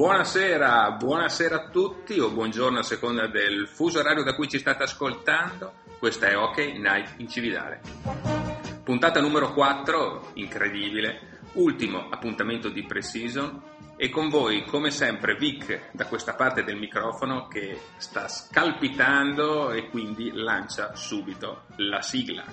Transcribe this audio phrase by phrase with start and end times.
[0.00, 4.84] Buonasera, buonasera a tutti o buongiorno a seconda del fuso orario da cui ci state
[4.84, 5.74] ascoltando.
[5.98, 7.82] Questa è OK Night in Cividale.
[8.82, 13.60] Puntata numero 4, incredibile, ultimo appuntamento di pre-season
[13.98, 19.90] e con voi come sempre Vic da questa parte del microfono che sta scalpitando e
[19.90, 22.44] quindi lancia subito la sigla.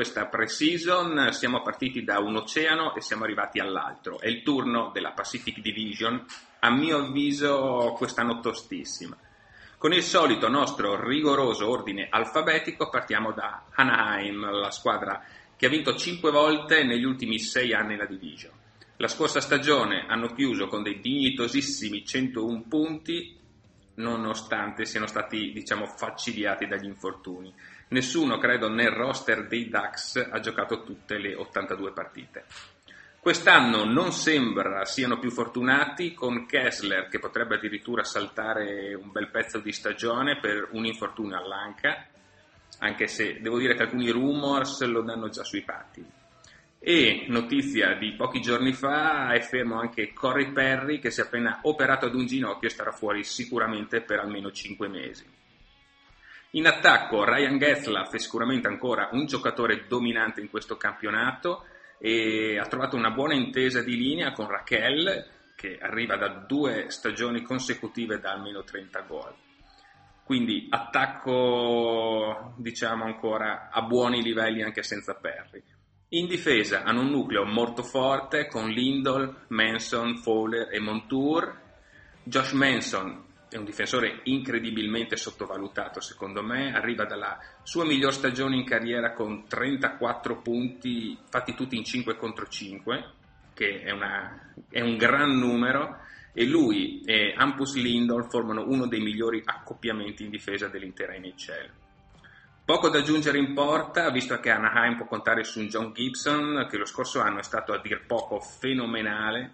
[0.00, 4.18] Questa pre-season siamo partiti da un oceano e siamo arrivati all'altro.
[4.18, 6.24] È il turno della Pacific Division,
[6.60, 9.14] a mio avviso quest'anno tostissima.
[9.76, 15.22] Con il solito nostro rigoroso ordine alfabetico partiamo da Anaheim, la squadra
[15.54, 18.52] che ha vinto 5 volte negli ultimi 6 anni la Division.
[18.96, 23.38] La scorsa stagione hanno chiuso con dei dignitosissimi 101 punti,
[23.96, 27.52] nonostante siano stati, diciamo, falcidiati dagli infortuni.
[27.90, 32.44] Nessuno, credo, nel roster dei Ducks ha giocato tutte le 82 partite.
[33.18, 39.58] Quest'anno non sembra siano più fortunati con Kessler che potrebbe addirittura saltare un bel pezzo
[39.58, 42.06] di stagione per un infortunio all'anca,
[42.78, 46.02] anche se devo dire che alcuni rumors lo danno già sui patti.
[46.78, 51.58] E notizia di pochi giorni fa è fermo anche Corey Perry che si è appena
[51.64, 55.39] operato ad un ginocchio e starà fuori sicuramente per almeno 5 mesi.
[56.54, 61.64] In attacco Ryan Getzlaff è sicuramente ancora un giocatore dominante in questo campionato
[61.96, 67.42] e ha trovato una buona intesa di linea con Raquel che arriva da due stagioni
[67.42, 69.32] consecutive da almeno 30 gol.
[70.24, 75.62] Quindi attacco diciamo ancora a buoni livelli anche senza Perry.
[76.08, 81.60] In difesa hanno un nucleo molto forte con Lindol, Manson, Fowler e Montour.
[82.24, 88.64] Josh Manson è un difensore incredibilmente sottovalutato secondo me, arriva dalla sua miglior stagione in
[88.64, 93.12] carriera con 34 punti fatti tutti in 5 contro 5,
[93.52, 95.98] che è, una, è un gran numero,
[96.32, 101.70] e lui e Ampus Lindor formano uno dei migliori accoppiamenti in difesa dell'intera NHL.
[102.64, 106.76] Poco da aggiungere in porta, visto che Anaheim può contare su un John Gibson, che
[106.76, 109.52] lo scorso anno è stato a dir poco fenomenale.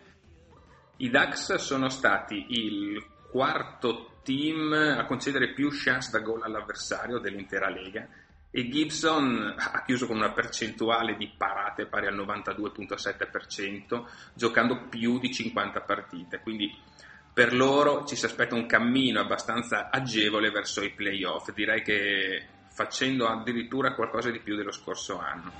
[0.99, 3.03] I Ducks sono stati il
[3.37, 8.09] quarto team a concedere più chance da gol all'avversario dell'intera Lega
[8.51, 15.31] e Gibson ha chiuso con una percentuale di parate pari al 92.7%, giocando più di
[15.31, 16.41] 50 partite.
[16.41, 16.75] Quindi
[17.31, 23.29] per loro ci si aspetta un cammino abbastanza agevole verso i playoff, direi che facendo
[23.29, 25.53] addirittura qualcosa di più dello scorso anno.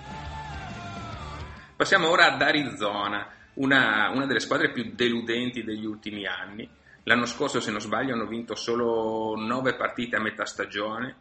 [1.77, 7.61] Passiamo ora ad Arizona, una, una delle squadre più deludenti degli ultimi anni L'anno scorso,
[7.61, 11.15] se non sbaglio, hanno vinto solo 9 partite a metà stagione,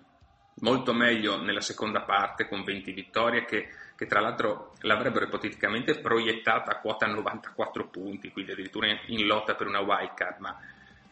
[0.61, 6.71] molto meglio nella seconda parte con 20 vittorie che, che tra l'altro l'avrebbero ipoteticamente proiettata
[6.71, 10.59] a quota 94 punti, quindi addirittura in lotta per una wild card, ma,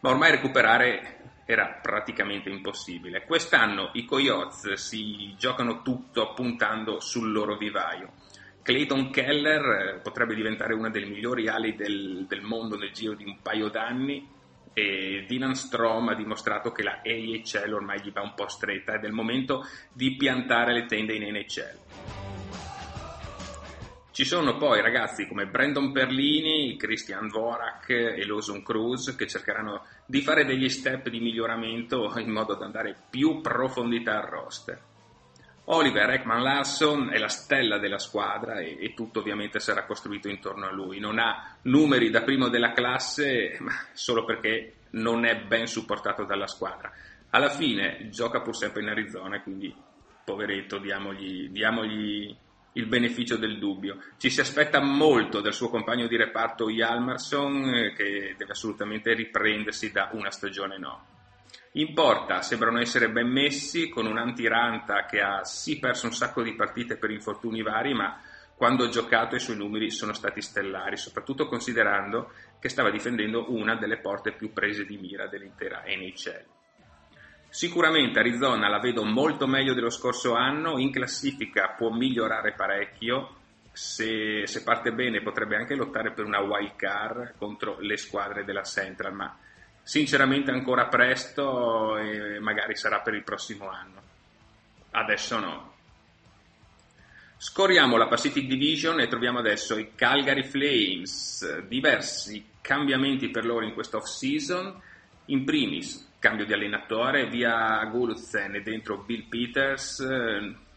[0.00, 3.24] ma ormai recuperare era praticamente impossibile.
[3.26, 8.14] Quest'anno i Coyotes si giocano tutto puntando sul loro vivaio.
[8.62, 13.22] Clayton Keller eh, potrebbe diventare una delle migliori ali del, del mondo nel giro di
[13.22, 14.34] un paio d'anni
[14.74, 19.04] e Dylan Strom ha dimostrato che la AHL ormai gli va un po' stretta ed
[19.04, 22.32] è il momento di piantare le tende in NHL.
[24.10, 30.20] Ci sono poi ragazzi come Brandon Perlini, Christian Vorak e Lawson Cruz che cercheranno di
[30.20, 34.93] fare degli step di miglioramento in modo da dare più profondità al roster.
[35.66, 40.66] Oliver Ekman Larson è la stella della squadra e, e, tutto ovviamente sarà costruito intorno
[40.66, 40.98] a lui.
[40.98, 46.46] Non ha numeri da primo della classe ma solo perché non è ben supportato dalla
[46.46, 46.92] squadra.
[47.30, 49.74] Alla fine gioca pur sempre in Arizona, quindi
[50.24, 52.36] poveretto, diamogli, diamogli
[52.74, 53.98] il beneficio del dubbio.
[54.18, 59.90] Ci si aspetta molto dal suo compagno di reparto Yalmarson eh, che deve assolutamente riprendersi
[59.90, 61.06] da una stagione no.
[61.76, 66.40] In porta sembrano essere ben messi con un antiranta che ha sì perso un sacco
[66.40, 68.20] di partite per infortuni vari, ma
[68.54, 72.30] quando ha giocato i suoi numeri sono stati stellari, soprattutto considerando
[72.60, 76.44] che stava difendendo una delle porte più prese di mira dell'intera NHL.
[77.48, 83.34] Sicuramente Arizona la vedo molto meglio dello scorso anno, in classifica può migliorare parecchio,
[83.72, 88.62] se, se, parte bene potrebbe anche lottare per una wild card contro le squadre della
[88.62, 89.36] Central, ma
[89.84, 94.02] sinceramente ancora presto e magari sarà per il prossimo anno.
[94.90, 95.72] Adesso no.
[97.36, 103.74] Scorriamo la Pacific Division e troviamo adesso i Calgary Flames, diversi cambiamenti per loro in
[103.74, 104.80] questa off-season.
[105.26, 110.00] In primis, cambio di allenatore, via Gulzen e dentro Bill Peters,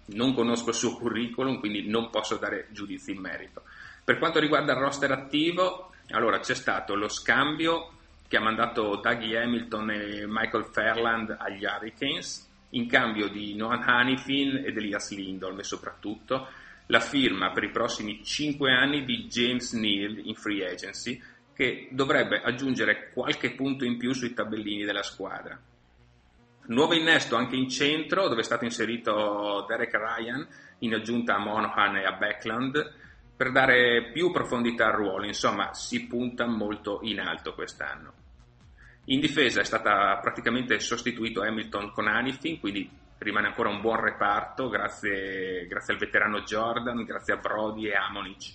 [0.08, 3.64] non conosco il suo curriculum, quindi non posso dare giudizi in merito.
[4.04, 7.97] Per quanto riguarda il roster attivo, allora c'è stato lo scambio
[8.28, 14.64] che ha mandato Dougie Hamilton e Michael Fairland agli Hurricanes in cambio di Noah Hanifin
[14.66, 16.48] ed Elias Lindholm e soprattutto
[16.88, 21.22] la firma per i prossimi 5 anni di James Neal in free agency
[21.54, 25.60] che dovrebbe aggiungere qualche punto in più sui tabellini della squadra.
[26.68, 30.48] Nuovo innesto anche in centro, dove è stato inserito Derek Ryan
[30.80, 32.94] in aggiunta a Monahan e a Beckland
[33.36, 35.26] per dare più profondità al ruolo.
[35.26, 38.17] Insomma, si punta molto in alto quest'anno.
[39.10, 42.90] In difesa è stata praticamente sostituito Hamilton con Anifin, quindi
[43.20, 48.54] rimane ancora un buon reparto grazie, grazie al veterano Jordan, grazie a Brody e Amonic.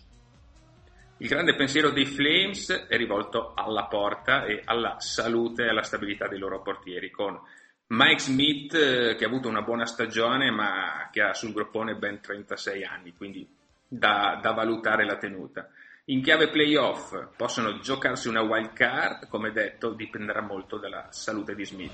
[1.19, 6.28] Il grande pensiero dei Flames è rivolto alla porta e alla salute e alla stabilità
[6.28, 7.40] dei loro portieri, con
[7.87, 12.20] Mike Smith eh, che ha avuto una buona stagione ma che ha sul groppone ben
[12.20, 13.49] 36 anni, quindi
[13.88, 15.69] da, da valutare la tenuta.
[16.12, 21.64] In chiave playoff possono giocarsi una wild card, come detto dipenderà molto dalla salute di
[21.64, 21.93] Smith.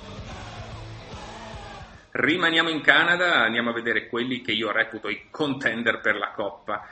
[2.11, 6.85] Rimaniamo in Canada, andiamo a vedere quelli che io reputo i contender per la Coppa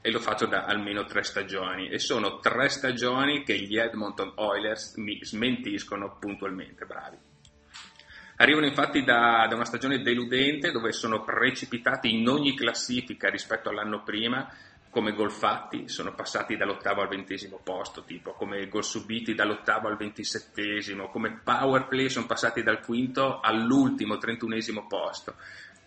[0.00, 4.94] e lo faccio da almeno tre stagioni e sono tre stagioni che gli Edmonton Oilers
[4.96, 7.18] mi smentiscono puntualmente, bravi.
[8.36, 14.02] Arrivano infatti da, da, una stagione deludente dove sono precipitati in ogni classifica rispetto all'anno
[14.02, 14.48] prima,
[14.92, 19.96] come gol fatti sono passati dall'ottavo al ventesimo posto, tipo come gol subiti dall'ottavo al
[19.96, 25.36] ventisettesimo, come power play sono passati dal quinto all'ultimo trentunesimo posto.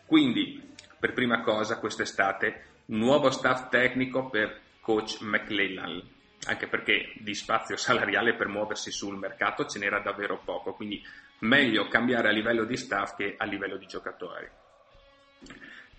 [0.07, 6.01] Quindi, per prima cosa, quest'estate, nuovo staff tecnico per coach McLellan,
[6.47, 10.99] anche perché di spazio salariale per muoversi sul mercato ce n'era davvero poco, quindi
[11.41, 14.49] meglio cambiare a livello di staff che a livello di giocatori.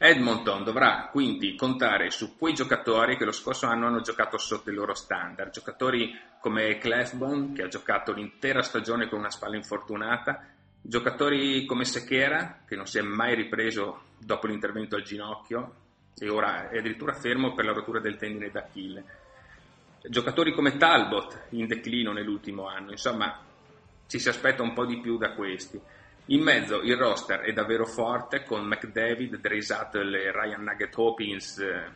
[0.09, 4.75] Edmonton dovrà quindi contare su quei giocatori che lo scorso anno hanno giocato sotto i
[4.75, 10.47] loro standard, giocatori come Clefbone che ha giocato l'intera stagione con una spalla infortunata,
[10.81, 15.75] giocatori come Sechera che non si è mai ripreso dopo l'intervento al ginocchio
[16.17, 19.05] e ora è addirittura fermo per la rottura del tendine d'Achille,
[20.09, 23.41] giocatori come Talbot in declino nell'ultimo anno, insomma
[24.07, 25.81] ci si aspetta un po' di più da questi.
[26.29, 31.93] In mezzo il roster è davvero forte con McDavid, Dreisaitl Ryan Nugget Hopkins, eh,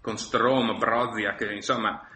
[0.00, 2.08] con Strom, Brozia, che insomma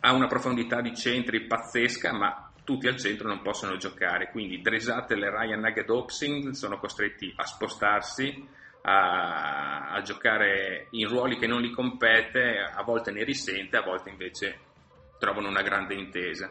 [0.00, 4.30] ha una profondità di centri pazzesca, ma tutti al centro non possono giocare.
[4.30, 8.48] Quindi Dreisaitl e Ryan Nugget Hopkins sono costretti a spostarsi,
[8.82, 14.08] a, a giocare in ruoli che non li compete, a volte ne risente, a volte
[14.08, 14.58] invece
[15.18, 16.50] trovano una grande intesa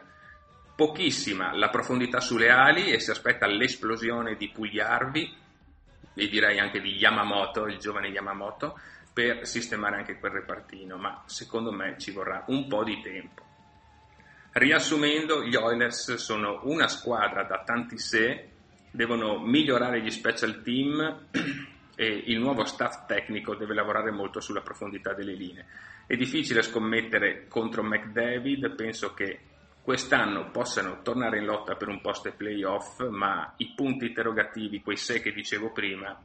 [0.79, 5.35] pochissima la profondità sulle ali e si aspetta l'esplosione di Pugliarvi
[6.13, 8.79] e direi anche di Yamamoto, il giovane Yamamoto,
[9.11, 13.43] per sistemare anche quel repartino, ma secondo me ci vorrà un po' di tempo.
[14.53, 18.47] Riassumendo, gli Oilers sono una squadra da tanti sé,
[18.89, 21.25] devono migliorare gli special team
[21.93, 25.65] e il nuovo staff tecnico deve lavorare molto sulla profondità delle linee.
[26.07, 29.39] È difficile scommettere contro McDavid, penso che
[29.81, 35.21] quest'anno possano tornare in lotta per un post playoff, ma i punti interrogativi, quei sei
[35.21, 36.17] che dicevo prima,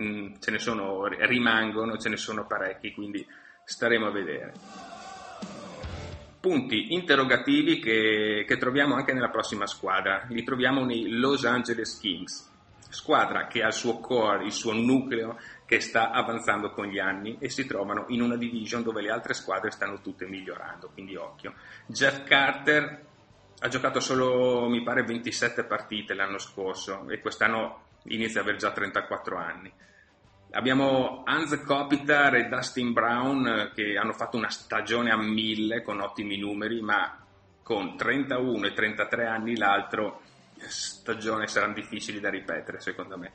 [0.00, 3.24] mm, ce ne sono, rimangono, ce ne sono parecchi, quindi
[3.64, 4.52] staremo a vedere.
[6.40, 12.51] Punti interrogativi che, che troviamo anche nella prossima squadra, li troviamo nei Los Angeles Kings,
[12.92, 17.36] squadra che ha il suo core, il suo nucleo che sta avanzando con gli anni
[17.40, 21.54] e si trovano in una division dove le altre squadre stanno tutte migliorando, quindi occhio.
[21.86, 23.06] Jeff Carter
[23.58, 28.72] ha giocato solo, mi pare, 27 partite l'anno scorso e quest'anno inizia ad aver già
[28.72, 29.72] 34 anni.
[30.50, 36.36] Abbiamo Hans Kopitar e Dustin Brown che hanno fatto una stagione a mille con ottimi
[36.36, 37.24] numeri, ma
[37.62, 40.20] con 31 e 33 anni l'altro
[40.68, 43.32] stagione saranno difficili da ripetere secondo me.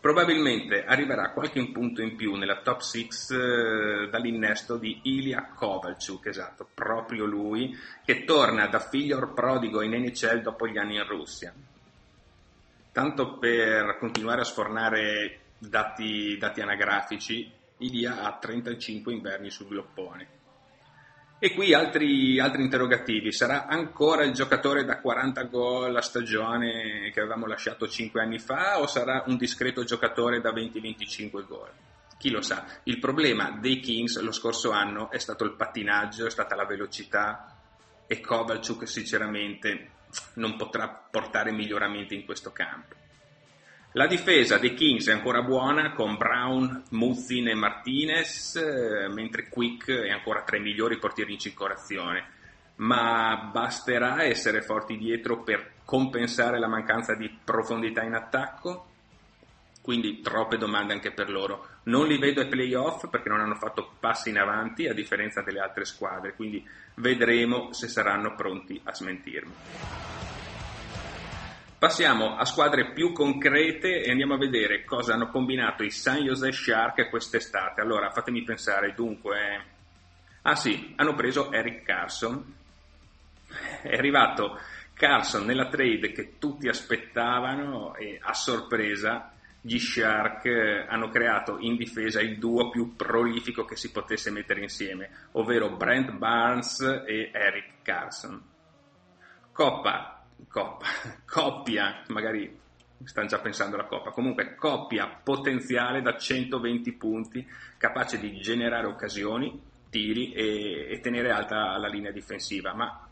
[0.00, 6.66] Probabilmente arriverà qualche punto in più nella top 6 eh, dall'innesto di Ilya Kovalchuk, esatto,
[6.72, 11.52] proprio lui, che torna da figlio prodigo in NHL dopo gli anni in Russia.
[12.92, 20.39] Tanto per continuare a sfornare dati, dati anagrafici, Ilia ha 35 inverni sul gloppone.
[21.42, 23.32] E qui altri, altri, interrogativi.
[23.32, 28.78] Sarà ancora il giocatore da 40 gol a stagione che avevamo lasciato 5 anni fa
[28.78, 31.70] o sarà un discreto giocatore da 20-25 gol?
[32.18, 32.66] Chi lo sa.
[32.82, 37.56] Il problema dei Kings lo scorso anno è stato il pattinaggio, è stata la velocità
[38.06, 39.92] e Kovalchuk sinceramente
[40.34, 42.99] non potrà portare miglioramenti in questo campo.
[43.94, 49.90] La difesa dei Kings è ancora buona con Brown, Muzzin e Martinez, eh, mentre Quick
[49.90, 52.24] è ancora tra i migliori portieri in circolazione.
[52.76, 58.86] Ma basterà essere forti dietro per compensare la mancanza di profondità in attacco?
[59.82, 61.66] Quindi troppe domande anche per loro.
[61.84, 65.58] Non li vedo ai playoff perché non hanno fatto passi in avanti a differenza delle
[65.58, 70.09] altre squadre, quindi vedremo se saranno pronti a smentirmi.
[71.80, 76.52] Passiamo a squadre più concrete e andiamo a vedere cosa hanno combinato i San Jose
[76.52, 77.80] Shark quest'estate.
[77.80, 79.64] Allora, fatemi pensare, dunque...
[80.42, 82.54] Ah sì, hanno preso Eric Carson.
[83.80, 84.60] È arrivato
[84.92, 89.32] Carson nella trade che tutti aspettavano e a sorpresa
[89.62, 94.60] gli Shark eh, hanno creato in difesa il duo più prolifico che si potesse mettere
[94.60, 98.38] insieme, ovvero Brent Barnes e Eric Carson.
[99.50, 100.86] Coppa, coppa,
[101.26, 102.58] coppia, magari
[103.04, 107.46] stanno già pensando alla coppa, comunque coppia potenziale da 120 punti,
[107.78, 113.08] capace di generare occasioni, tiri e, e tenere alta la linea difensiva, ma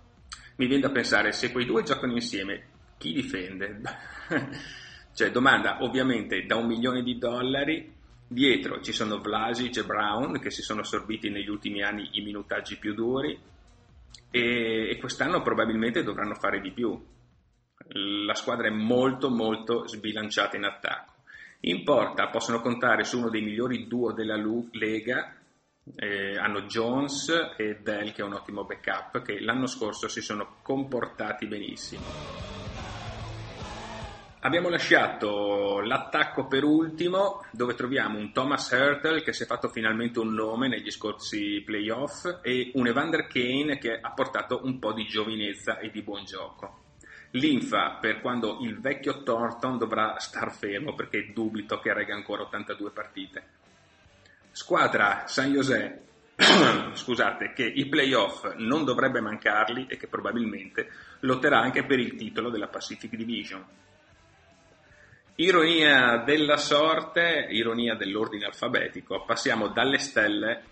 [0.56, 2.66] mi viene da pensare se quei due giocano insieme,
[2.99, 3.80] chi difende?
[5.18, 7.92] Cioè, domanda ovviamente da un milione di dollari,
[8.28, 12.76] dietro ci sono Vlasic e Brown che si sono assorbiti negli ultimi anni i minutaggi
[12.76, 13.37] più duri
[14.30, 16.97] e, quest'anno probabilmente dovranno fare di più.
[17.92, 21.14] La squadra è molto molto sbilanciata in attacco.
[21.61, 24.37] In porta possono contare su uno dei migliori duo della
[24.73, 25.35] Lega,
[25.97, 30.57] eh, hanno Jones e Dell che è un ottimo backup, che l'anno scorso si sono
[30.62, 32.47] comportati benissimo.
[34.40, 40.21] Abbiamo lasciato l'attacco per ultimo, dove troviamo un Thomas Hurtle che si è fatto finalmente
[40.21, 45.07] un nome negli scorsi playoff e un Evander Kane che ha portato un po' di
[45.07, 46.77] giovinezza e di buon gioco.
[47.32, 52.90] Linfa per quando il vecchio Thornton dovrà star fermo perché dubito che regga ancora 82
[52.90, 53.44] partite.
[54.50, 56.02] Squadra San José,
[56.94, 60.88] scusate, che i playoff non dovrebbe mancarli e che probabilmente
[61.20, 63.64] lotterà anche per il titolo della Pacific Division
[65.40, 70.62] Ironia della sorte, ironia dell'ordine alfabetico, passiamo dalle stelle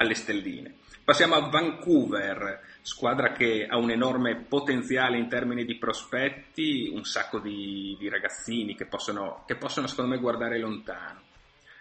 [0.00, 0.76] alle stelline.
[1.04, 7.38] Passiamo a Vancouver, squadra che ha un enorme potenziale in termini di prospetti, un sacco
[7.38, 11.22] di, di ragazzini che possono, che possono, secondo me, guardare lontano.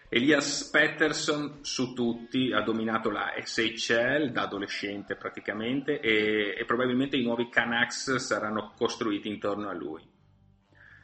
[0.10, 7.24] Elias Patterson su tutti ha dominato la SHL da adolescente praticamente e, e probabilmente i
[7.24, 10.02] nuovi Canucks saranno costruiti intorno a lui.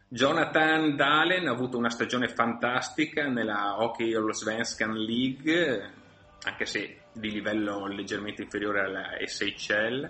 [0.08, 6.04] Jonathan Dahlen ha avuto una stagione fantastica nella Hockey Allsvenskan League,
[6.44, 10.10] anche se di livello leggermente inferiore alla SHL.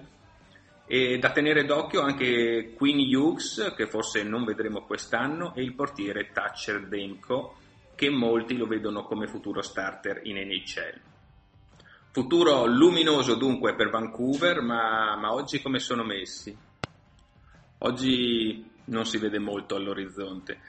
[0.88, 6.32] E da tenere d'occhio anche Queen Hughes, che forse non vedremo quest'anno, e il portiere
[6.32, 7.58] Thatcher Demko,
[7.96, 11.00] che molti lo vedono come futuro starter in NHL.
[12.12, 16.56] Futuro luminoso dunque per Vancouver, ma, ma oggi come sono messi?
[17.80, 20.60] Oggi non si vede molto all'orizzonte.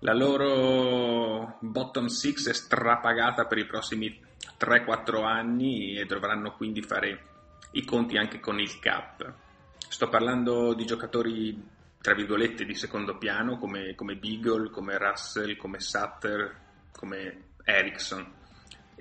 [0.00, 4.18] La loro bottom six è strapagata per i prossimi
[4.58, 7.26] 3-4 anni e dovranno quindi fare
[7.72, 9.32] i conti anche con il cap.
[9.76, 15.80] Sto parlando di giocatori tra virgolette di secondo piano come, come Beagle, come Russell, come
[15.80, 16.56] Sutter,
[16.92, 18.38] come Ericsson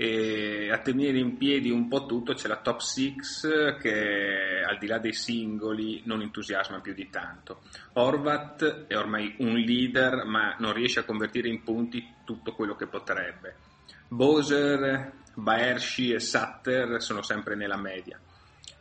[0.01, 3.15] e a tenere in piedi un po' tutto c'è la top 6
[3.81, 7.63] che al di là dei singoli non entusiasma più di tanto.
[7.95, 12.87] Horvat è ormai un leader ma non riesce a convertire in punti tutto quello che
[12.87, 13.55] potrebbe.
[14.09, 18.19] Boser, Baershi e Sutter sono sempre nella media.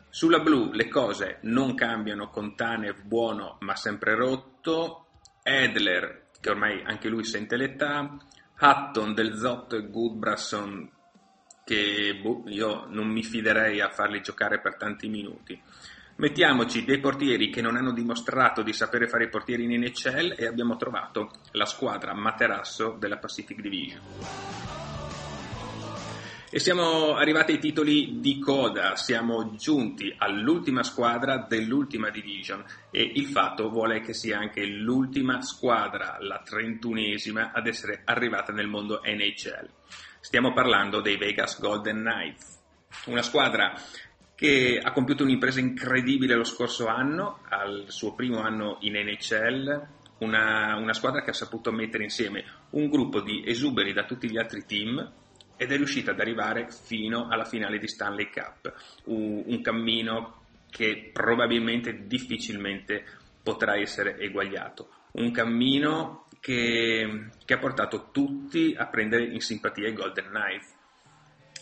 [0.08, 5.06] Sulla blu le cose non cambiano con Tanev buono ma sempre rotto,
[5.42, 8.16] Edler che ormai anche lui sente l'età,
[8.58, 10.90] Hutton, Del Zotto e Goodbrasson
[11.64, 15.60] che boh, io non mi fiderei a farli giocare per tanti minuti.
[16.16, 20.46] Mettiamoci dei portieri che non hanno dimostrato di sapere fare i portieri in NHL e
[20.46, 24.77] abbiamo trovato la squadra materasso della Pacific Division.
[26.50, 32.64] E siamo arrivati ai titoli di coda, siamo giunti all'ultima squadra dell'ultima division.
[32.90, 38.66] E il fatto vuole che sia anche l'ultima squadra, la trentunesima, ad essere arrivata nel
[38.66, 39.68] mondo NHL.
[40.20, 42.58] Stiamo parlando dei Vegas Golden Knights,
[43.08, 43.74] una squadra
[44.34, 49.86] che ha compiuto un'impresa incredibile lo scorso anno, al suo primo anno in NHL,
[50.20, 54.38] una, una, squadra che ha saputo mettere insieme un gruppo di esuberi da tutti gli
[54.38, 55.26] altri team
[55.58, 58.72] ed è riuscita ad arrivare fino alla finale di Stanley Cup,
[59.04, 63.04] un, cammino che probabilmente difficilmente
[63.42, 69.92] potrà essere eguagliato, un cammino che, che ha portato tutti a prendere in simpatia i
[69.92, 70.76] Golden Knights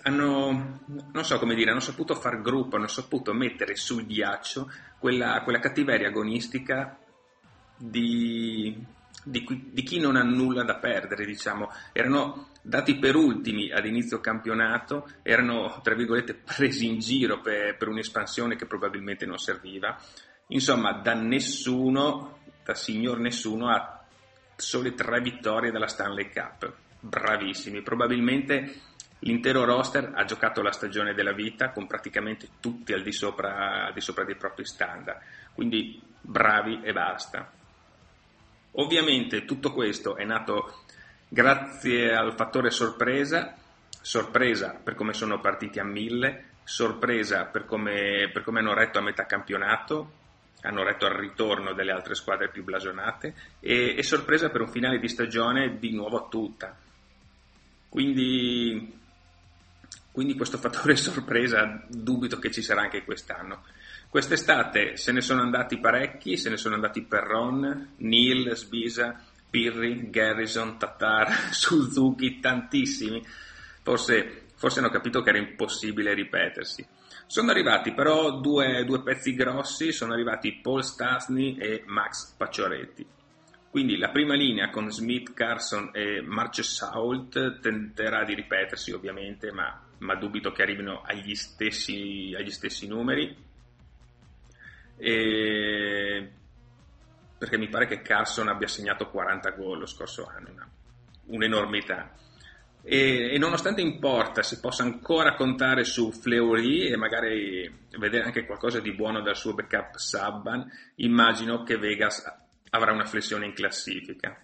[0.07, 0.81] hanno,
[1.13, 5.59] non so come dire, hanno saputo far gruppo, hanno saputo mettere sul ghiaccio quella, quella
[5.59, 6.97] cattiveria agonistica
[7.77, 8.85] di,
[9.25, 11.71] di, di, chi non ha nulla da perdere, diciamo.
[11.93, 17.87] Erano dati per ultimi ad inizio campionato, erano, tra virgolette, presi in giro per, per
[17.87, 19.97] un'espansione che probabilmente non serviva.
[20.49, 24.05] Insomma, da nessuno, da signor nessuno, ha
[24.57, 26.73] sole tre vittorie dalla Stanley Cup.
[26.99, 33.13] Bravissimi, probabilmente L'intero roster ha giocato la stagione della vita con praticamente tutti al di
[33.13, 35.19] sopra, al di sopra dei propri standard,
[35.55, 37.51] quindi bravi e basta.
[38.73, 40.83] Ovviamente tutto questo è nato
[41.29, 43.55] grazie al fattore sorpresa,
[44.01, 49.03] sorpresa per come sono partiti a mille, sorpresa per come, per come hanno retto a
[49.03, 50.25] metà campionato,
[50.63, 54.99] hanno retto al ritorno delle altre squadre più blasonate e, e sorpresa per un finale
[54.99, 56.77] di stagione di nuovo tutta.
[57.89, 59.05] Quindi
[60.17, 63.65] quindi questo fattore sorpresa dubito che ci sarà anche quest'anno.
[64.09, 70.79] Quest'estate se ne sono andati parecchi, se ne sono andati Perron, Neil, Sbisa, Pirri, Garrison,
[70.79, 73.25] Tatar, Suzuki, tantissimi.
[73.83, 76.87] Forse, forse hanno capito che era impossibile ripetersi.
[77.27, 83.07] Sono arrivati però due, due pezzi grossi, sono arrivati Paul Stasny e Max Paccioretti.
[83.69, 89.87] Quindi la prima linea con Smith, Carson e Marcus Sault tenterà di ripetersi ovviamente, ma
[89.99, 93.35] ma dubito che arrivino agli stessi, agli stessi numeri.
[94.97, 96.31] E...
[97.47, 100.69] Perché mi pare che Carson abbia segnato 40 gol lo scorso anno, una,
[101.27, 102.11] un'enormità.
[102.83, 108.45] E, e, nonostante in porta si possa ancora contare su Fleury e magari vedere anche
[108.47, 112.25] qualcosa di buono dal suo backup Sabban, immagino che Vegas
[112.71, 114.37] avrà una flessione in classifica.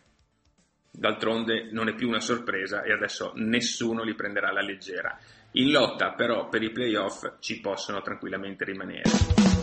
[0.89, 5.19] D'altronde non è più una sorpresa e adesso nessuno li prenderà alla leggera.
[5.53, 9.62] In lotta però per i playoff ci possono tranquillamente rimanere.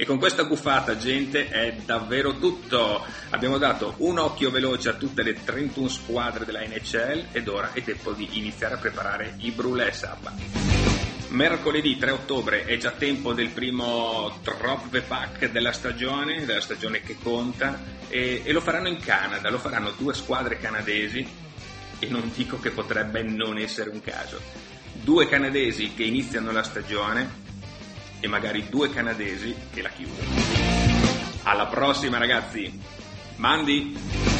[0.00, 3.04] E con questa buffata, gente, è davvero tutto.
[3.28, 7.84] Abbiamo dato un occhio veloce a tutte le 31 squadre della NHL ed ora è
[7.84, 10.32] tempo di iniziare a preparare i brulè Sabba.
[11.28, 17.02] Mercoledì 3 ottobre è già tempo del primo drop the pack della stagione, della stagione
[17.02, 21.28] che conta, e, e lo faranno in Canada, lo faranno due squadre canadesi
[21.98, 24.40] e non dico che potrebbe non essere un caso.
[24.94, 27.48] Due canadesi che iniziano la stagione
[28.20, 30.28] e magari due canadesi che la chiudono.
[31.42, 32.78] Alla prossima ragazzi,
[33.36, 34.39] mandi!